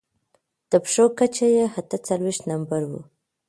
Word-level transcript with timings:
د 0.69 0.73
پښو 0.83 1.05
کچه 1.19 1.47
يې 1.55 1.65
اته 1.79 1.97
څلوېښت 2.07 2.41
نمبره 2.51 2.87
وه. 2.91 3.01